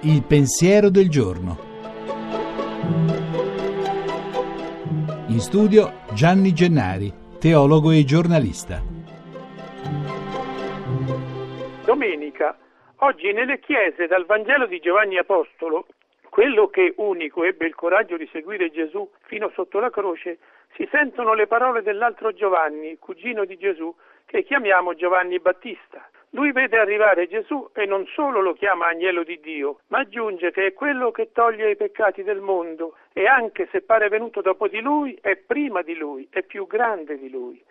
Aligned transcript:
Il 0.00 0.22
pensiero 0.26 0.88
del 0.88 1.08
giorno. 1.10 1.58
In 5.26 5.40
studio 5.40 5.92
Gianni 6.12 6.52
Gennari, 6.52 7.12
teologo 7.38 7.90
e 7.90 8.04
giornalista. 8.04 8.82
Domenica. 11.84 12.56
Oggi 12.98 13.32
nelle 13.32 13.60
chiese 13.60 14.06
dal 14.06 14.24
Vangelo 14.24 14.66
di 14.66 14.78
Giovanni 14.80 15.18
Apostolo, 15.18 15.86
quello 16.34 16.66
che 16.66 16.94
unico 16.96 17.44
ebbe 17.44 17.64
il 17.64 17.76
coraggio 17.76 18.16
di 18.16 18.28
seguire 18.32 18.68
Gesù 18.72 19.08
fino 19.26 19.52
sotto 19.54 19.78
la 19.78 19.90
croce, 19.90 20.38
si 20.74 20.84
sentono 20.90 21.32
le 21.32 21.46
parole 21.46 21.80
dell'altro 21.80 22.32
Giovanni, 22.32 22.98
cugino 22.98 23.44
di 23.44 23.56
Gesù, 23.56 23.94
che 24.26 24.42
chiamiamo 24.42 24.94
Giovanni 24.94 25.38
Battista. 25.38 26.10
Lui 26.30 26.50
vede 26.50 26.76
arrivare 26.76 27.28
Gesù 27.28 27.70
e 27.72 27.86
non 27.86 28.04
solo 28.06 28.40
lo 28.40 28.52
chiama 28.54 28.88
agnello 28.88 29.22
di 29.22 29.38
Dio, 29.38 29.78
ma 29.90 29.98
aggiunge 29.98 30.50
che 30.50 30.66
è 30.66 30.72
quello 30.72 31.12
che 31.12 31.30
toglie 31.30 31.70
i 31.70 31.76
peccati 31.76 32.24
del 32.24 32.40
mondo 32.40 32.96
e 33.12 33.26
anche 33.26 33.68
se 33.70 33.82
pare 33.82 34.08
venuto 34.08 34.40
dopo 34.40 34.66
di 34.66 34.80
lui, 34.80 35.16
è 35.22 35.36
prima 35.36 35.82
di 35.82 35.94
lui, 35.94 36.26
è 36.32 36.42
più 36.42 36.66
grande 36.66 37.16
di 37.16 37.30
lui. 37.30 37.62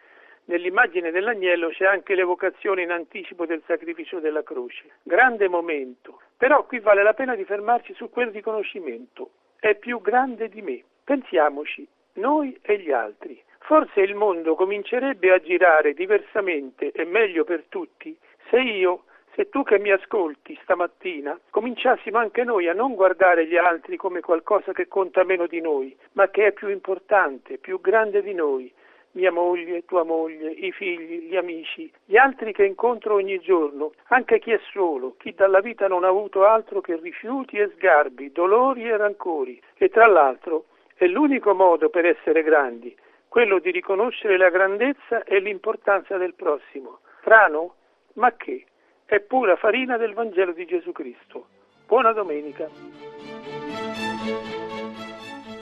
Nell'immagine 0.46 1.12
dell'agnello 1.12 1.68
c'è 1.68 1.86
anche 1.86 2.16
l'evocazione 2.16 2.82
in 2.82 2.92
anticipo 2.92 3.46
del 3.46 3.62
sacrificio 3.66 4.22
della 4.22 4.44
croce. 4.44 4.84
Grande 5.04 5.50
momento. 5.50 6.13
Però 6.38 6.66
qui 6.66 6.80
vale 6.80 7.04
la 7.04 7.14
pena 7.14 7.36
di 7.36 7.46
fermarci 7.46 7.94
su 7.94 8.10
quel 8.10 8.30
riconoscimento. 8.30 9.32
È 9.60 9.76
più 9.76 10.02
grande 10.02 10.50
di 10.50 10.62
me. 10.62 10.84
Pensiamoci, 11.04 11.88
noi 12.14 12.58
e 12.62 12.80
gli 12.80 12.92
altri. 12.92 13.42
Forse 13.60 14.02
il 14.02 14.16
mondo 14.16 14.56
comincerebbe 14.56 15.32
a 15.32 15.40
girare 15.40 15.94
diversamente 15.94 16.92
e 16.92 17.06
meglio 17.06 17.44
per 17.46 17.64
tutti 17.70 18.18
se 18.50 18.60
io, 18.60 19.06
se 19.36 19.50
tu 19.50 19.64
che 19.64 19.80
mi 19.80 19.90
ascolti 19.90 20.58
stamattina, 20.62 21.40
cominciassimo 21.50 22.18
anche 22.18 22.44
noi 22.44 22.68
a 22.68 22.74
non 22.74 22.94
guardare 22.94 23.48
gli 23.48 23.58
altri 23.58 23.98
come 23.98 24.20
qualcosa 24.20 24.74
che 24.74 24.88
conta 24.88 25.24
meno 25.24 25.48
di 25.48 25.60
noi, 25.60 25.98
ma 26.12 26.30
che 26.30 26.48
è 26.48 26.52
più 26.52 26.68
importante, 26.68 27.58
più 27.58 27.82
grande 27.82 28.22
di 28.22 28.34
noi, 28.34 28.72
mia 29.14 29.32
moglie, 29.32 29.86
tua 29.86 30.04
moglie, 30.04 30.52
i 30.52 30.72
figli, 30.72 31.28
gli 31.28 31.36
amici, 31.36 31.92
gli 32.06 32.18
altri 32.18 32.54
che 32.54 32.66
incontro 32.66 33.16
ogni 33.16 33.40
giorno, 33.40 33.94
anche 34.10 34.40
chi 34.40 34.52
è 34.52 34.60
solo, 34.72 35.16
chi 35.18 35.34
dalla 35.34 35.60
vita 35.60 35.88
non 35.88 36.04
ha 36.04 36.08
avuto 36.08 36.46
altro 36.46 36.82
che 36.82 36.98
rifiuti 36.98 37.58
e 37.58 37.72
sgarbi, 37.76 38.32
dolori 38.32 38.88
e 38.88 38.98
rancori. 38.98 39.62
E 39.76 39.90
tra 39.90 40.08
l'altro 40.08 40.66
è 40.96 41.06
l'unico 41.06 41.54
modo 41.54 41.90
per 41.90 42.06
essere 42.06 42.44
grandi, 42.44 42.96
quello 43.28 43.60
di 43.60 43.72
riconoscere 43.72 44.38
la 44.38 44.50
grandezza 44.50 45.24
e 45.24 45.40
l'importanza 45.40 46.18
del 46.18 46.34
prossimo. 46.36 47.00
Strano? 47.22 47.76
Ma 48.14 48.32
che? 48.36 48.66
È 49.06 49.20
pura 49.20 49.56
farina 49.56 49.98
del 49.98 50.14
Vangelo 50.14 50.54
di 50.54 50.66
Gesù 50.66 50.92
Cristo. 50.92 51.48
Buona 51.88 52.14
domenica. 52.14 52.70